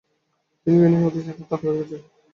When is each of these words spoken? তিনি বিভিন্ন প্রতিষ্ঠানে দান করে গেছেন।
তিনি 0.61 0.75
বিভিন্ন 0.75 1.03
প্রতিষ্ঠানে 1.03 1.37
দান 1.41 1.59
করে 1.61 1.77
গেছেন। 1.79 2.01